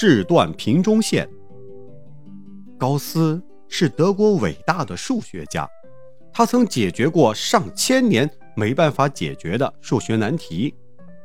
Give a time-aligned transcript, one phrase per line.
[0.00, 1.28] 智断平中线。
[2.78, 5.68] 高斯是德国伟大的数学家，
[6.32, 8.26] 他曾解决过上千年
[8.56, 10.74] 没办法解决的数学难题，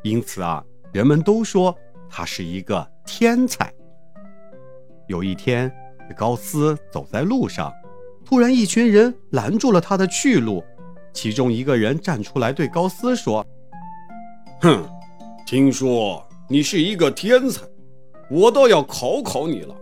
[0.03, 0.61] 因此啊，
[0.91, 1.73] 人们都说
[2.09, 3.73] 他是一个天才。
[5.07, 5.73] 有一天，
[6.17, 7.71] 高斯走在路上。
[8.25, 10.61] 突然，一群人拦住了他的去路。
[11.13, 13.47] 其中一个人站出来对高斯说
[14.59, 14.85] ：“哼，
[15.47, 17.65] 听说你是一个天才，
[18.29, 19.75] 我倒要考考你了。”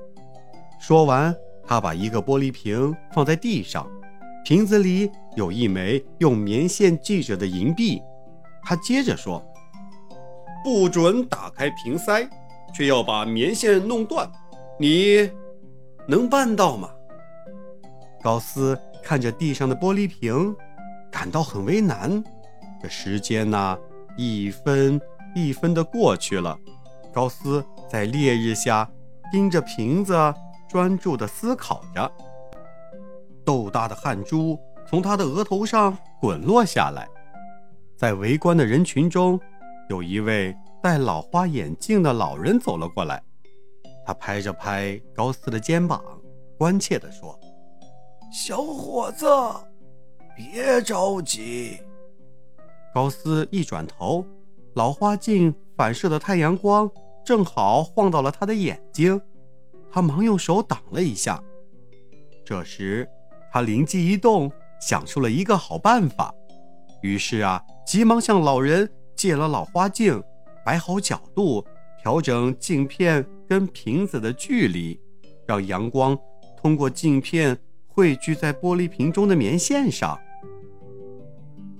[0.80, 3.90] 说完，他把一个玻璃瓶放在地上，
[4.44, 8.02] 瓶子里有一枚用棉线系着的银币。
[8.62, 9.44] 他接着说
[10.64, 12.28] ：“不准打开瓶塞，
[12.74, 14.30] 却要把棉线弄断，
[14.80, 15.30] 你
[16.08, 16.90] 能办到吗？”
[18.22, 20.56] 高斯看着地上的玻璃瓶，
[21.12, 22.24] 感到很为难。
[22.82, 23.78] 这时间呢，
[24.18, 25.00] 一分
[25.36, 26.58] 一分的过去了。
[27.14, 28.90] 高斯在烈日下
[29.32, 30.14] 盯着瓶子，
[30.68, 32.12] 专注地思考着。
[33.46, 37.08] 豆大的汗珠从他的额头上滚落下来。
[37.96, 39.40] 在围观的人群中，
[39.90, 43.22] 有一位戴老花眼镜的老人走了过来。
[44.06, 46.02] 他拍着拍高斯的肩膀，
[46.58, 47.40] 关切地说。
[48.32, 49.28] 小伙子，
[50.36, 51.80] 别着急。
[52.94, 54.26] 高斯一转头，
[54.74, 56.90] 老花镜反射的太阳光
[57.26, 59.20] 正好晃到了他的眼睛，
[59.92, 61.42] 他忙用手挡了一下。
[62.46, 63.08] 这时，
[63.52, 66.34] 他灵机一动，想出了一个好办法，
[67.02, 70.22] 于是啊，急忙向老人借了老花镜，
[70.66, 71.66] 摆好角度，
[72.02, 75.00] 调整镜片跟瓶子的距离，
[75.48, 76.18] 让阳光
[76.58, 77.58] 通过镜片。
[77.96, 80.20] 汇聚在玻璃瓶中的棉线上。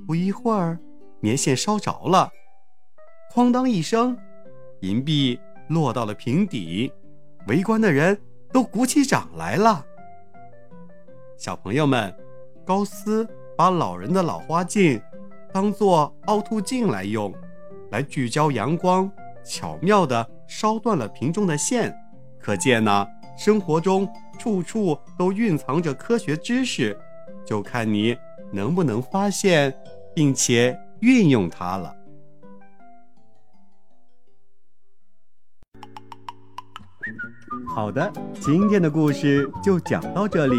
[0.06, 0.78] 不一会儿，
[1.22, 2.30] 棉线烧着了，
[3.34, 4.16] 哐当一声，
[4.84, 5.40] 银币
[5.70, 6.92] 落到了瓶底。
[7.48, 8.20] 围观的人
[8.52, 9.86] 都鼓起掌来了。
[11.38, 12.14] 小朋友们，
[12.66, 13.28] 高斯
[13.58, 15.02] 把老人的老花镜
[15.54, 17.34] 当做凹凸镜来用，
[17.92, 19.10] 来聚焦阳光，
[19.46, 21.96] 巧妙地烧断了瓶中的线。
[22.40, 23.08] 可见呢。
[23.36, 24.08] 生活中
[24.38, 26.96] 处处都蕴藏着科学知识，
[27.44, 28.16] 就看你
[28.52, 29.76] 能不能发现，
[30.14, 31.96] 并且运用它了。
[37.76, 40.56] 好的，今天的故事就讲到这里。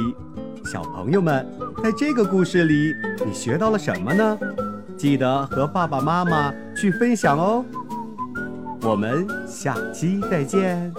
[0.65, 1.47] 小朋友们，
[1.83, 2.95] 在这个故事里，
[3.27, 4.39] 你学到了什么呢？
[4.97, 7.65] 记得和爸爸妈妈去分享哦。
[8.83, 10.93] 我们下期再见。